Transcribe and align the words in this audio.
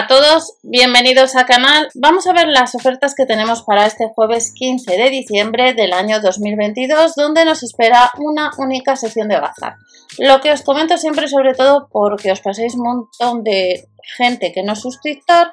A 0.00 0.06
todos, 0.06 0.52
bienvenidos 0.62 1.34
al 1.34 1.44
canal. 1.44 1.88
Vamos 1.92 2.28
a 2.28 2.32
ver 2.32 2.46
las 2.46 2.76
ofertas 2.76 3.16
que 3.16 3.26
tenemos 3.26 3.62
para 3.62 3.84
este 3.84 4.06
jueves 4.06 4.52
15 4.54 4.96
de 4.96 5.10
diciembre 5.10 5.74
del 5.74 5.92
año 5.92 6.20
2022, 6.20 7.16
donde 7.16 7.44
nos 7.44 7.64
espera 7.64 8.12
una 8.16 8.52
única 8.58 8.94
sesión 8.94 9.26
de 9.26 9.40
bazar. 9.40 9.74
Lo 10.18 10.40
que 10.40 10.52
os 10.52 10.62
comento 10.62 10.98
siempre, 10.98 11.26
sobre 11.26 11.52
todo 11.52 11.88
porque 11.90 12.30
os 12.30 12.38
paséis 12.38 12.76
un 12.76 12.82
montón 12.82 13.42
de 13.42 13.88
gente 14.16 14.52
que 14.52 14.62
no 14.62 14.74
es 14.74 14.80
suscriptor, 14.82 15.50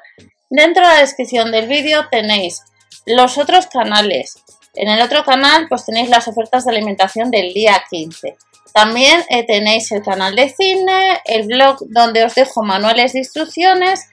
dentro 0.48 0.86
de 0.86 0.94
la 0.94 1.00
descripción 1.00 1.50
del 1.50 1.66
vídeo 1.66 2.06
tenéis 2.08 2.62
los 3.04 3.38
otros 3.38 3.66
canales. 3.66 4.44
En 4.74 4.86
el 4.86 5.02
otro 5.02 5.24
canal 5.24 5.66
pues 5.68 5.86
tenéis 5.86 6.08
las 6.08 6.28
ofertas 6.28 6.64
de 6.64 6.70
alimentación 6.70 7.32
del 7.32 7.52
día 7.52 7.82
15. 7.90 8.36
También 8.72 9.24
eh, 9.28 9.44
tenéis 9.44 9.90
el 9.90 10.02
canal 10.02 10.36
de 10.36 10.50
cine, 10.50 11.20
el 11.24 11.48
blog 11.48 11.78
donde 11.88 12.24
os 12.24 12.36
dejo 12.36 12.62
manuales 12.62 13.14
de 13.14 13.18
instrucciones. 13.18 14.06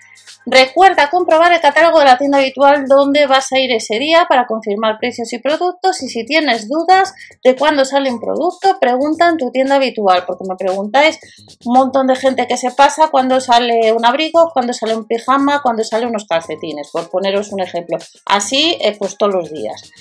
Recuerda 0.46 1.10
comprobar 1.10 1.54
el 1.54 1.62
catálogo 1.62 2.00
de 2.00 2.06
la 2.06 2.18
tienda 2.18 2.40
habitual 2.40 2.86
donde 2.88 3.28
vas 3.28 3.52
a 3.52 3.60
ir 3.60 3.72
ese 3.72 3.98
día 4.00 4.26
para 4.28 4.46
confirmar 4.46 4.98
precios 5.00 5.32
y 5.34 5.38
productos 5.38 6.02
y 6.02 6.10
si 6.10 6.26
tienes 6.26 6.68
dudas 6.68 7.14
de 7.44 7.56
cuándo 7.56 7.86
sale 7.86 8.12
un 8.12 8.20
producto, 8.20 8.78
pregunta 8.80 9.30
en 9.30 9.38
tu 9.38 9.52
tienda 9.52 9.76
habitual 9.76 10.26
porque 10.28 10.44
me 10.48 10.56
preguntáis 10.56 11.20
un 11.66 11.74
montón 11.74 12.08
de 12.08 12.16
gente 12.16 12.48
que 12.48 12.58
se 12.58 12.72
pasa 12.72 13.10
cuando 13.10 13.40
sale 13.40 13.94
un 13.94 14.06
abrigo, 14.06 14.52
cuando 14.54 14.74
sale 14.74 14.96
un 14.96 15.06
pijama, 15.06 15.62
cuando 15.62 15.84
sale 15.84 16.06
unos 16.06 16.26
calcetines, 16.26 16.90
por 16.91 17.10
poneros 17.10 17.52
un 17.52 17.62
ejemplo. 17.62 17.98
Así 18.26 18.78
pues 19.00 19.18
todos 19.18 19.34
los 19.34 19.52
días. 19.52 19.91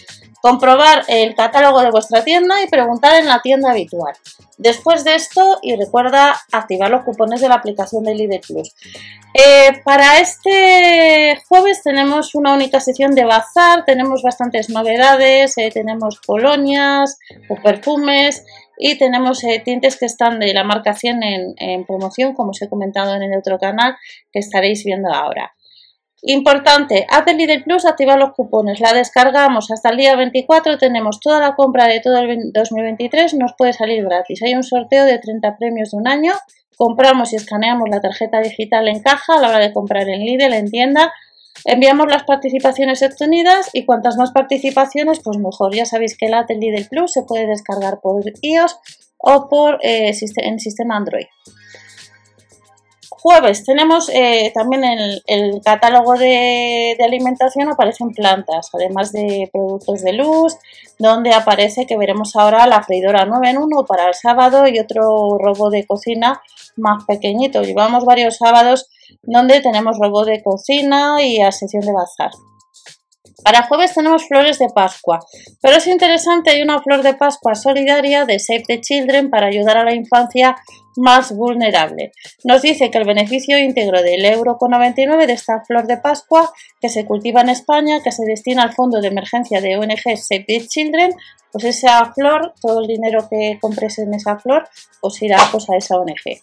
Comprobar 0.43 1.05
el 1.07 1.37
catálogo 1.37 1.83
de 1.83 1.93
vuestra 1.93 2.25
tienda 2.25 2.61
y 2.61 2.67
preguntar 2.67 3.15
en 3.21 3.29
la 3.29 3.41
tienda 3.41 3.71
habitual. 3.71 4.13
Después 4.59 5.05
de 5.05 5.15
esto, 5.15 5.61
y 5.63 5.77
recuerda 5.77 6.34
activar 6.51 6.91
los 6.91 7.05
cupones 7.05 7.41
de 7.41 7.49
la 7.49 7.55
aplicación 7.55 8.03
de 8.03 8.17
Lidl 8.17 8.41
Plus. 8.41 8.75
Eh, 9.34 9.81
para 9.84 10.19
este 10.19 11.41
jueves 11.49 11.83
tenemos 11.84 12.34
una 12.34 12.55
única 12.55 12.81
sesión 12.81 13.15
de 13.15 13.25
bazar, 13.25 13.84
tenemos 13.84 14.23
bastantes 14.23 14.69
novedades, 14.69 15.57
eh, 15.59 15.71
tenemos 15.73 16.21
colonias 16.21 17.19
o 17.49 17.55
perfumes 17.62 18.45
y 18.77 18.99
tenemos 18.99 19.45
eh, 19.45 19.62
tintes 19.65 19.97
que 19.97 20.06
están 20.06 20.41
de 20.41 20.53
la 20.53 20.65
marca 20.65 20.93
100 20.93 21.23
en, 21.23 21.55
en 21.56 21.87
promoción, 21.87 22.34
como 22.34 22.51
os 22.51 22.61
he 22.61 22.69
comentado 22.69 23.15
en 23.15 23.23
el 23.23 23.39
otro 23.39 23.61
canal 23.61 23.97
que 24.33 24.41
estaréis 24.41 24.84
viendo 24.84 25.09
ahora. 25.12 25.53
Importante, 26.25 27.05
haz 27.11 27.25
de 27.25 27.34
Lidl 27.34 27.65
Plus, 27.65 27.84
activa 27.84 28.17
los 28.17 28.33
cupones, 28.33 28.78
la 28.78 28.92
descargamos 28.92 29.73
hasta 29.73 29.91
el 29.91 29.97
día 29.97 30.15
24, 30.15 30.78
tenemos 30.78 31.19
toda 31.19 31.41
la 31.41 31.56
compra 31.56 31.89
de 31.89 31.98
todo 32.01 32.19
el 32.19 32.53
2023, 32.53 33.34
nos 33.34 33.55
puede 33.59 33.73
salir 33.73 34.05
gratis. 34.05 34.41
Hay 34.45 34.55
un 34.55 34.62
sorteo 34.62 35.05
de 35.05 35.19
30 35.19 35.56
premios 35.56 35.91
de 35.91 35.97
un 35.97 36.06
año, 36.06 36.33
compramos 36.77 37.33
y 37.33 37.37
escaneamos 37.37 37.89
la 37.91 38.00
tarjeta 38.00 38.41
digital 38.41 38.87
en 38.87 39.00
caja 39.00 39.34
a 39.34 39.41
la 39.41 39.48
hora 39.48 39.59
de 39.59 39.73
comprar 39.73 40.09
en 40.09 40.20
Lidl, 40.20 40.53
en 40.53 40.70
tienda, 40.70 41.12
enviamos 41.65 42.06
las 42.09 42.23
participaciones 42.23 43.03
obtenidas 43.03 43.70
y 43.73 43.84
cuantas 43.84 44.17
más 44.17 44.31
participaciones, 44.31 45.19
pues 45.25 45.39
mejor. 45.39 45.75
Ya 45.75 45.87
sabéis 45.87 46.17
que 46.17 46.27
el 46.27 46.34
app 46.34 46.50
Lidl 46.50 46.89
Plus 46.89 47.12
se 47.12 47.25
puede 47.25 47.48
descargar 47.48 47.98
por 48.00 48.23
iOS 48.43 48.78
o 49.19 49.48
por 49.48 49.81
eh, 49.83 50.12
en 50.37 50.61
sistema 50.61 50.97
Android. 50.97 51.27
Jueves 53.23 53.65
tenemos 53.65 54.11
eh, 54.12 54.51
también 54.53 54.83
el, 54.83 55.23
el 55.27 55.61
catálogo 55.65 56.15
de, 56.15 56.97
alimentación, 57.01 57.69
aparecen 57.69 58.11
plantas, 58.11 58.69
además 58.73 59.12
de 59.12 59.48
productos 59.53 60.03
de 60.03 60.12
luz, 60.15 60.56
donde 60.98 61.33
aparece 61.33 61.87
que 61.87 61.97
veremos 61.97 62.34
ahora 62.34 62.67
la 62.67 62.83
freidora 62.83 63.25
9 63.25 63.50
en 63.50 63.59
1 63.59 63.87
para 63.87 64.09
el 64.09 64.15
sábado 64.15 64.67
y 64.67 64.81
otro 64.81 65.39
robo 65.39 65.70
de 65.70 65.87
cocina 65.87 66.43
más 66.77 67.05
pequeñito. 67.05 67.62
Llevamos 67.62 68.05
varios 68.05 68.39
sábados 68.39 68.89
donde 69.23 69.61
tenemos 69.61 69.98
robo 70.00 70.25
de 70.25 70.43
cocina 70.43 71.22
y 71.22 71.41
a 71.43 71.53
sesión 71.53 71.83
de 71.87 71.93
bazar. 71.93 72.33
Para 73.44 73.69
jueves 73.69 73.94
tenemos 73.94 74.27
flores 74.27 74.59
de 74.59 74.66
Pascua, 74.69 75.21
pero 75.60 75.77
es 75.77 75.87
interesante, 75.87 76.50
hay 76.50 76.62
una 76.62 76.83
flor 76.83 77.03
de 77.03 77.15
Pascua 77.15 77.54
solidaria 77.54 78.25
de 78.25 78.41
Save 78.41 78.65
the 78.66 78.81
Children 78.81 79.31
para 79.31 79.47
ayudar 79.47 79.77
a 79.77 79.84
la 79.84 79.94
infancia 79.94 80.56
más 80.97 81.32
vulnerable. 81.34 82.12
Nos 82.44 82.62
dice 82.62 82.91
que 82.91 82.98
el 82.98 83.04
beneficio 83.04 83.58
íntegro 83.58 84.03
del 84.03 84.25
euro 84.25 84.58
con 84.58 84.70
99 84.70 85.26
de 85.26 85.32
esta 85.32 85.64
flor 85.64 85.86
de 85.86 85.97
Pascua 85.97 86.53
que 86.80 86.88
se 86.88 87.06
cultiva 87.06 87.41
en 87.41 87.48
España, 87.48 88.03
que 88.03 88.12
se 88.12 88.25
destina 88.25 88.62
al 88.62 88.72
fondo 88.72 89.00
de 89.00 89.08
emergencia 89.08 89.60
de 89.60 89.76
ONG 89.76 90.16
Save 90.16 90.44
the 90.47 90.66
Children, 90.66 91.14
pues 91.50 91.64
esa 91.64 92.12
flor, 92.12 92.54
todo 92.60 92.80
el 92.80 92.86
dinero 92.86 93.28
que 93.28 93.58
compres 93.60 93.98
en 93.98 94.14
esa 94.14 94.38
flor, 94.38 94.69
pues 95.00 95.20
irá 95.22 95.38
pues, 95.50 95.69
a 95.70 95.76
esa 95.76 95.97
ONG. 95.97 96.42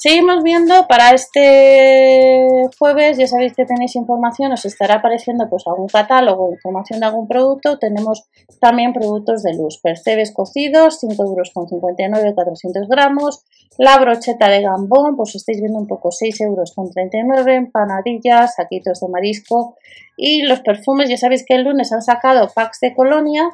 Seguimos 0.00 0.44
viendo 0.44 0.86
para 0.86 1.10
este 1.10 2.68
jueves, 2.78 3.18
ya 3.18 3.26
sabéis 3.26 3.54
que 3.56 3.64
tenéis 3.64 3.96
información, 3.96 4.52
os 4.52 4.64
estará 4.64 4.94
apareciendo 4.94 5.50
pues 5.50 5.64
algún 5.66 5.88
catálogo, 5.88 6.52
información 6.52 7.00
de 7.00 7.06
algún 7.06 7.26
producto, 7.26 7.80
tenemos 7.80 8.22
también 8.60 8.92
productos 8.92 9.42
de 9.42 9.54
luz, 9.54 9.80
percebes 9.82 10.30
cocidos, 10.30 11.00
5 11.00 11.20
euros 11.24 11.50
con 11.52 11.68
59, 11.68 12.32
400 12.32 12.88
gramos, 12.88 13.44
la 13.76 13.98
brocheta 13.98 14.48
de 14.48 14.62
gambón, 14.62 15.16
pues 15.16 15.34
estáis 15.34 15.58
viendo 15.58 15.80
un 15.80 15.88
poco 15.88 16.12
6 16.12 16.42
euros 16.42 16.74
con 16.76 16.92
39, 16.92 17.56
empanadillas, 17.56 18.54
saquitos 18.54 19.00
de 19.00 19.08
marisco 19.08 19.74
y 20.16 20.42
los 20.42 20.60
perfumes, 20.60 21.10
ya 21.10 21.16
sabéis 21.16 21.44
que 21.44 21.56
el 21.56 21.64
lunes 21.64 21.92
han 21.92 22.02
sacado 22.02 22.48
packs 22.54 22.78
de 22.78 22.94
colonia 22.94 23.50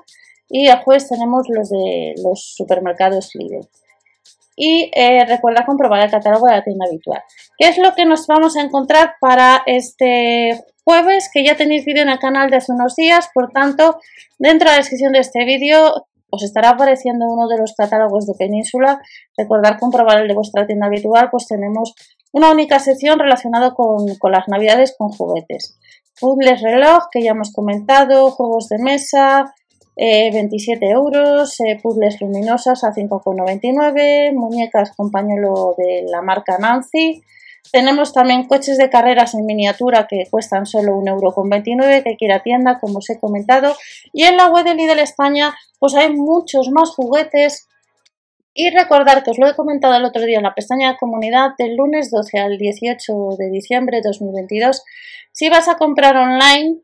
y 0.51 0.67
el 0.67 0.77
jueves 0.81 1.09
tenemos 1.09 1.47
los 1.49 1.71
de 1.71 2.13
los 2.23 2.55
supermercados 2.55 3.31
Lidl 3.33 3.67
y 4.57 4.91
eh, 4.95 5.25
recuerda 5.27 5.67
comprobar 5.67 6.05
el 6.05 6.11
catálogo 6.11 6.47
de 6.47 6.53
la 6.53 6.65
tienda 6.65 6.87
habitual. 6.87 7.23
¿Qué 7.59 7.69
es 7.69 7.79
lo 7.79 7.95
que 7.95 8.05
nos 8.05 8.27
vamos 8.27 8.57
a 8.57 8.63
encontrar 8.63 9.15
para 9.21 9.63
este 9.67 10.65
jueves? 10.85 11.31
Que 11.33 11.45
ya 11.45 11.57
tenéis 11.57 11.85
vídeo 11.85 12.03
en 12.03 12.09
el 12.09 12.19
canal 12.19 12.51
de 12.51 12.57
hace 12.57 12.73
unos 12.73 12.95
días, 12.97 13.29
por 13.35 13.51
tanto, 13.51 13.99
dentro 14.39 14.69
de 14.69 14.77
la 14.77 14.79
descripción 14.79 15.13
de 15.13 15.21
este 15.21 15.45
vídeo 15.45 16.07
os 16.31 16.43
estará 16.43 16.71
apareciendo 16.71 17.27
uno 17.27 17.47
de 17.47 17.59
los 17.59 17.75
catálogos 17.75 18.27
de 18.27 18.35
Península. 18.35 19.01
Recordad 19.37 19.79
comprobar 19.79 20.21
el 20.21 20.29
de 20.29 20.35
vuestra 20.35 20.67
tienda 20.67 20.87
habitual, 20.87 21.29
pues 21.31 21.47
tenemos 21.47 21.95
una 22.33 22.51
única 22.51 22.81
sección 22.81 23.21
relacionada 23.21 23.73
con, 23.75 24.17
con 24.17 24.33
las 24.33 24.49
navidades 24.49 24.95
con 24.99 25.11
juguetes. 25.11 25.79
Puzzles 26.21 26.61
reloj, 26.61 27.05
que 27.11 27.23
ya 27.23 27.31
hemos 27.33 27.53
comentado, 27.53 28.31
juegos 28.31 28.69
de 28.69 28.79
mesa, 28.79 29.55
27 29.97 30.85
eh, 30.85 30.91
euros, 30.91 31.61
eh, 31.61 31.79
puzzles 31.83 32.21
luminosas 32.21 32.83
a 32.85 32.93
5,99, 32.93 34.33
muñecas 34.35 34.93
con 34.97 35.11
de 35.11 36.05
la 36.11 36.23
marca 36.23 36.59
Nancy. 36.59 37.23
Tenemos 37.73 38.13
también 38.13 38.47
coches 38.47 38.77
de 38.77 38.91
carreras 38.91 39.35
en 39.35 39.47
miniatura 39.47 40.07
que 40.09 40.25
cuestan 40.31 40.67
solo 40.67 40.93
1,29€ 40.97 42.03
que 42.03 42.17
quiera 42.17 42.43
tienda, 42.43 42.79
como 42.79 42.99
os 42.99 43.09
he 43.11 43.19
comentado. 43.19 43.75
Y 44.13 44.25
en 44.25 44.37
la 44.37 44.49
web 44.49 44.65
de 44.65 44.75
Lidl 44.75 44.99
España, 44.99 45.55
pues 45.79 45.95
hay 45.95 46.13
muchos 46.13 46.71
más 46.71 46.91
juguetes. 46.91 47.67
Y 48.53 48.71
recordar 48.71 49.25
que 49.25 49.31
os 49.31 49.39
lo 49.39 49.49
he 49.49 49.57
comentado 49.57 49.97
el 49.97 50.05
otro 50.05 50.23
día 50.23 50.37
en 50.37 50.45
la 50.45 50.55
pestaña 50.55 50.93
de 50.93 50.99
comunidad 50.99 51.51
del 51.59 51.75
lunes 51.75 52.11
12 52.11 52.39
al 52.39 52.59
18 52.59 53.13
de 53.37 53.51
diciembre 53.51 53.97
de 53.97 54.09
2022. 54.09 54.83
Si 55.33 55.49
vas 55.49 55.67
a 55.67 55.77
comprar 55.77 56.17
online, 56.17 56.79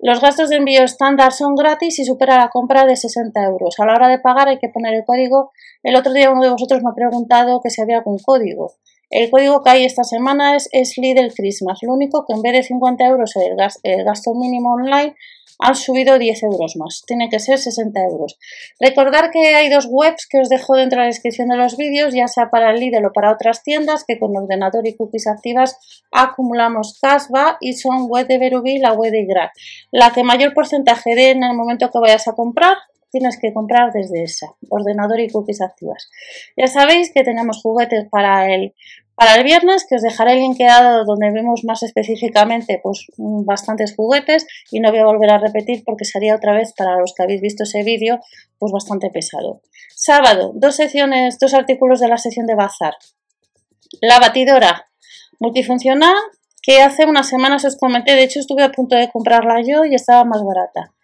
los 0.00 0.20
gastos 0.20 0.48
de 0.48 0.56
envío 0.56 0.84
estándar 0.84 1.32
son 1.32 1.56
gratis 1.56 1.98
y 1.98 2.04
supera 2.04 2.36
la 2.36 2.50
compra 2.50 2.86
de 2.86 2.96
60 2.96 3.42
euros. 3.44 3.80
A 3.80 3.86
la 3.86 3.94
hora 3.94 4.08
de 4.08 4.20
pagar 4.20 4.48
hay 4.48 4.58
que 4.58 4.68
poner 4.68 4.94
el 4.94 5.04
código. 5.04 5.50
El 5.82 5.96
otro 5.96 6.12
día 6.12 6.30
uno 6.30 6.42
de 6.42 6.50
vosotros 6.50 6.82
me 6.84 6.90
ha 6.90 6.94
preguntado 6.94 7.60
que 7.60 7.70
si 7.70 7.82
había 7.82 7.98
algún 7.98 8.18
código. 8.18 8.74
El 9.10 9.28
código 9.30 9.62
que 9.62 9.70
hay 9.70 9.84
esta 9.84 10.04
semana 10.04 10.54
es, 10.54 10.68
es 10.70 10.98
Lidl 10.98 11.32
Christmas. 11.34 11.80
Lo 11.82 11.94
único 11.94 12.24
que 12.26 12.34
en 12.34 12.42
vez 12.42 12.52
de 12.52 12.62
50 12.62 13.04
euros 13.06 13.34
el, 13.36 13.56
el 13.82 14.04
gasto 14.04 14.34
mínimo 14.34 14.74
online 14.74 15.16
han 15.58 15.74
subido 15.74 16.18
10 16.18 16.42
euros 16.44 16.76
más. 16.76 17.02
Tiene 17.06 17.28
que 17.28 17.38
ser 17.38 17.58
60 17.58 18.00
euros. 18.00 18.38
Recordar 18.80 19.30
que 19.30 19.54
hay 19.54 19.68
dos 19.68 19.86
webs 19.90 20.26
que 20.28 20.40
os 20.40 20.48
dejo 20.48 20.76
dentro 20.76 20.98
de 20.98 21.04
la 21.04 21.08
descripción 21.08 21.48
de 21.48 21.56
los 21.56 21.76
vídeos, 21.76 22.14
ya 22.14 22.28
sea 22.28 22.50
para 22.50 22.70
el 22.70 22.80
Lidl 22.80 23.06
o 23.06 23.12
para 23.12 23.32
otras 23.32 23.62
tiendas, 23.62 24.04
que 24.06 24.18
con 24.18 24.36
ordenador 24.36 24.86
y 24.86 24.96
cookies 24.96 25.26
activas 25.26 25.78
acumulamos 26.12 26.98
cashback 27.00 27.58
y 27.60 27.74
son 27.74 28.08
web 28.08 28.26
de 28.26 28.38
Berubí 28.38 28.76
y 28.76 28.78
la 28.78 28.92
web 28.92 29.12
de 29.12 29.20
Igra. 29.20 29.52
La 29.90 30.10
que 30.10 30.22
mayor 30.22 30.54
porcentaje 30.54 31.14
dé 31.14 31.30
en 31.30 31.42
el 31.42 31.54
momento 31.54 31.90
que 31.90 31.98
vayas 31.98 32.28
a 32.28 32.32
comprar, 32.32 32.76
tienes 33.10 33.38
que 33.40 33.52
comprar 33.52 33.92
desde 33.92 34.22
esa, 34.22 34.54
ordenador 34.68 35.20
y 35.20 35.28
cookies 35.28 35.60
activas. 35.60 36.08
Ya 36.56 36.66
sabéis 36.66 37.12
que 37.12 37.24
tenemos 37.24 37.60
juguetes 37.62 38.06
para 38.10 38.54
el 38.54 38.74
para 39.18 39.34
el 39.34 39.42
viernes, 39.42 39.84
que 39.84 39.96
os 39.96 40.02
dejaré 40.02 40.34
el 40.34 40.38
linkeado 40.38 41.04
donde 41.04 41.32
vemos 41.32 41.64
más 41.64 41.82
específicamente 41.82 42.78
pues, 42.80 43.06
bastantes 43.16 43.96
juguetes 43.96 44.46
y 44.70 44.78
no 44.78 44.90
voy 44.90 45.00
a 45.00 45.06
volver 45.06 45.30
a 45.30 45.38
repetir 45.38 45.82
porque 45.84 46.04
sería 46.04 46.36
otra 46.36 46.54
vez 46.54 46.72
para 46.72 46.96
los 47.00 47.14
que 47.14 47.24
habéis 47.24 47.40
visto 47.40 47.64
ese 47.64 47.82
vídeo 47.82 48.20
pues 48.60 48.70
bastante 48.70 49.10
pesado. 49.10 49.60
Sábado, 49.92 50.52
dos 50.54 50.76
secciones, 50.76 51.36
dos 51.40 51.52
artículos 51.52 51.98
de 51.98 52.06
la 52.06 52.16
sección 52.16 52.46
de 52.46 52.54
bazar. 52.54 52.94
La 54.00 54.20
batidora 54.20 54.88
multifuncional 55.40 56.14
que 56.62 56.80
hace 56.80 57.04
unas 57.04 57.28
semanas 57.28 57.64
os 57.64 57.76
comenté, 57.76 58.14
de 58.14 58.22
hecho 58.22 58.38
estuve 58.38 58.62
a 58.62 58.70
punto 58.70 58.94
de 58.94 59.10
comprarla 59.10 59.62
yo 59.66 59.84
y 59.84 59.96
estaba 59.96 60.22
más 60.22 60.44
barata. 60.44 60.94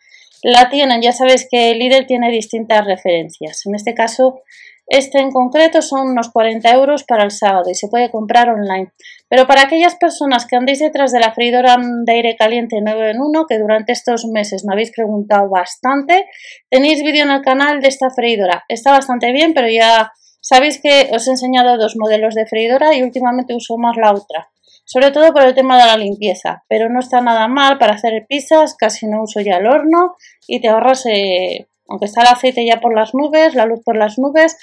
la 0.45 0.69
tienen. 0.69 1.03
Ya 1.03 1.11
sabéis 1.11 1.49
que 1.51 1.75
Lidl 1.75 2.07
tiene 2.07 2.31
distintas 2.31 2.85
referencias. 2.85 3.67
En 3.67 3.75
este 3.75 3.93
caso, 3.93 4.43
este 4.87 5.19
en 5.19 5.31
concreto 5.31 5.81
son 5.81 6.11
unos 6.11 6.31
40 6.31 6.71
euros 6.73 7.05
para 7.05 7.25
el 7.25 7.31
sábado 7.31 7.71
y 7.71 7.75
se 7.75 7.89
puede 7.89 8.11
comprar 8.11 8.51
online. 8.51 8.93
Pero 9.29 9.47
para 9.47 9.63
aquellas 9.63 9.97
personas 9.97 10.47
que 10.47 10.57
andéis 10.57 10.81
detrás 10.81 11.11
de 11.11 11.21
la 11.21 11.33
freidora 11.33 11.77
de 11.79 12.13
aire 12.13 12.37
caliente 12.37 12.77
9 12.83 13.11
en 13.13 13.21
1, 13.21 13.47
que 13.47 13.59
durante 13.59 13.93
estos 13.93 14.27
meses 14.27 14.65
me 14.65 14.75
habéis 14.75 14.93
preguntado 14.93 15.49
bastante, 15.49 16.27
tenéis 16.69 17.03
vídeo 17.03 17.25
en 17.25 17.31
el 17.31 17.43
canal 17.43 17.81
de 17.81 17.89
esta 17.89 18.11
freidora. 18.11 18.65
Está 18.69 18.91
bastante 18.93 19.33
bien, 19.33 19.55
pero 19.55 19.69
ya 19.69 20.13
sabéis 20.41 20.81
que 20.83 21.11
os 21.13 21.27
he 21.27 21.31
enseñado 21.31 21.79
dos 21.79 21.97
modelos 21.97 22.35
de 22.35 22.47
freidora 22.47 22.95
y 22.95 23.03
últimamente 23.03 23.55
uso 23.55 23.79
más 23.79 23.97
la 23.97 24.13
otra. 24.13 24.51
Sobre 24.87 25.13
todo 25.13 25.33
por 25.33 25.43
el 25.43 25.55
tema 25.55 25.79
de 25.79 25.87
la 25.87 25.97
limpieza, 25.97 26.63
pero 26.69 26.91
no 26.91 27.01
está 27.01 27.23
nada 27.23 27.49
mal 27.49 27.79
para 27.79 27.95
hacer 27.95 28.27
pizzas, 28.29 28.77
casi 28.77 29.07
no 29.07 29.23
uso 29.23 29.41
ya 29.41 29.57
el 29.57 29.67
horno 29.67 30.15
y 30.47 30.61
te 30.61 30.69
ahorras 30.69 31.07
eh, 31.07 31.69
aunque 31.89 32.07
está 32.07 32.23
el 32.23 32.29
aceite 32.29 32.65
ya 32.67 32.81
por 32.81 32.95
las 32.95 33.15
nubes, 33.15 33.55
la 33.55 33.67
luz 33.67 33.81
por 33.85 33.97
las 33.97 34.19
nubes, 34.19 34.57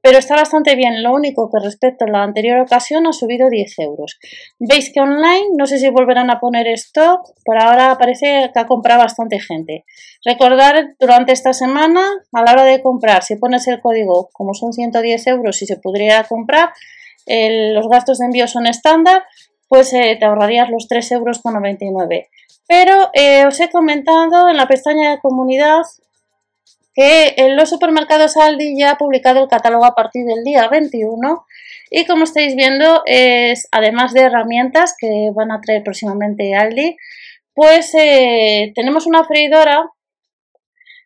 pero 0.00 0.18
está 0.18 0.36
bastante 0.36 0.76
bien. 0.76 1.02
Lo 1.02 1.12
único 1.12 1.50
que 1.50 1.58
respecto 1.62 2.04
a 2.04 2.10
la 2.10 2.22
anterior 2.22 2.60
ocasión 2.60 3.06
ha 3.06 3.12
subido 3.12 3.50
10 3.50 3.78
euros. 3.80 4.18
Veis 4.58 4.92
que 4.92 5.00
online, 5.00 5.48
no 5.56 5.66
sé 5.66 5.78
si 5.78 5.90
volverán 5.90 6.30
a 6.30 6.40
poner 6.40 6.68
stock, 6.68 7.22
por 7.44 7.58
ahora 7.58 7.96
parece 7.98 8.50
que 8.52 8.60
ha 8.60 8.66
comprado 8.66 9.02
bastante 9.02 9.40
gente. 9.40 9.84
Recordar 10.24 10.94
durante 11.00 11.32
esta 11.32 11.52
semana, 11.52 12.02
a 12.32 12.42
la 12.42 12.52
hora 12.52 12.64
de 12.64 12.80
comprar, 12.80 13.22
si 13.22 13.36
pones 13.36 13.66
el 13.66 13.80
código, 13.80 14.30
como 14.32 14.54
son 14.54 14.72
110 14.72 15.26
euros 15.26 15.60
y 15.62 15.66
se 15.66 15.76
podría 15.76 16.24
comprar, 16.24 16.70
los 17.26 17.88
gastos 17.88 18.18
de 18.18 18.26
envío 18.26 18.46
son 18.46 18.66
estándar, 18.66 19.24
pues 19.68 19.92
eh, 19.92 20.16
te 20.18 20.24
ahorrarías 20.24 20.70
los 20.70 20.88
3,99 20.88 21.12
euros. 21.12 22.26
Pero 22.66 23.10
eh, 23.14 23.46
os 23.46 23.58
he 23.60 23.70
comentado 23.70 24.48
en 24.48 24.56
la 24.56 24.66
pestaña 24.66 25.10
de 25.10 25.20
comunidad 25.20 25.82
que 26.98 27.34
en 27.36 27.54
los 27.54 27.70
supermercados 27.70 28.36
Aldi 28.36 28.76
ya 28.76 28.90
ha 28.90 28.98
publicado 28.98 29.40
el 29.40 29.48
catálogo 29.48 29.84
a 29.84 29.94
partir 29.94 30.24
del 30.26 30.42
día 30.42 30.66
21 30.66 31.46
y 31.92 32.06
como 32.06 32.24
estáis 32.24 32.56
viendo 32.56 33.02
es 33.06 33.68
además 33.70 34.12
de 34.14 34.22
herramientas 34.22 34.96
que 34.98 35.30
van 35.32 35.52
a 35.52 35.60
traer 35.60 35.84
próximamente 35.84 36.56
Aldi 36.56 36.96
pues 37.54 37.94
eh, 37.94 38.72
tenemos 38.74 39.06
una 39.06 39.22
freidora 39.22 39.88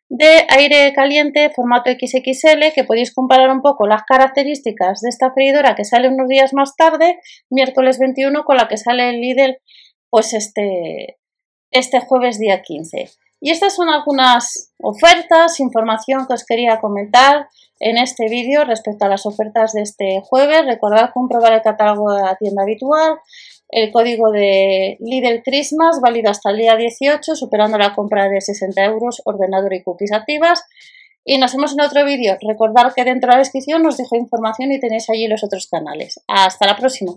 de 0.08 0.46
aire 0.48 0.94
caliente 0.94 1.50
formato 1.50 1.90
XXL 1.90 2.72
que 2.74 2.84
podéis 2.84 3.12
comparar 3.14 3.50
un 3.50 3.60
poco 3.60 3.86
las 3.86 4.04
características 4.04 5.02
de 5.02 5.10
esta 5.10 5.30
freidora 5.32 5.74
que 5.74 5.84
sale 5.84 6.08
unos 6.08 6.26
días 6.26 6.54
más 6.54 6.74
tarde, 6.74 7.18
miércoles 7.50 7.98
21, 7.98 8.44
con 8.44 8.56
la 8.56 8.66
que 8.66 8.78
sale 8.78 9.10
el 9.10 9.20
Lidl 9.20 9.58
pues 10.08 10.32
este, 10.32 11.18
este 11.70 12.00
jueves 12.00 12.38
día 12.38 12.62
15. 12.62 13.10
Y 13.44 13.50
estas 13.50 13.74
son 13.74 13.88
algunas 13.88 14.72
ofertas, 14.80 15.58
información 15.58 16.28
que 16.28 16.34
os 16.34 16.44
quería 16.44 16.78
comentar 16.78 17.48
en 17.80 17.98
este 17.98 18.28
vídeo 18.28 18.64
respecto 18.64 19.04
a 19.04 19.08
las 19.08 19.26
ofertas 19.26 19.72
de 19.72 19.82
este 19.82 20.22
jueves. 20.24 20.64
Recordad 20.64 21.10
comprobar 21.12 21.52
el 21.52 21.60
catálogo 21.60 22.14
de 22.14 22.22
la 22.22 22.36
tienda 22.36 22.62
habitual, 22.62 23.18
el 23.68 23.90
código 23.90 24.30
de 24.30 24.96
Lidl 25.00 25.42
Christmas, 25.42 26.00
válido 26.00 26.30
hasta 26.30 26.50
el 26.50 26.58
día 26.58 26.76
18, 26.76 27.34
superando 27.34 27.78
la 27.78 27.96
compra 27.96 28.28
de 28.28 28.40
60 28.40 28.80
euros, 28.84 29.20
ordenador 29.24 29.74
y 29.74 29.82
cookies 29.82 30.12
activas. 30.12 30.62
Y 31.24 31.38
nos 31.38 31.52
vemos 31.52 31.72
en 31.72 31.80
otro 31.80 32.04
vídeo. 32.04 32.38
Recordad 32.40 32.94
que 32.94 33.02
dentro 33.02 33.30
de 33.30 33.38
la 33.38 33.38
descripción 33.40 33.84
os 33.84 33.96
dejo 33.96 34.14
información 34.14 34.70
y 34.70 34.78
tenéis 34.78 35.10
allí 35.10 35.26
los 35.26 35.42
otros 35.42 35.66
canales. 35.66 36.20
Hasta 36.28 36.64
la 36.64 36.76
próxima. 36.76 37.14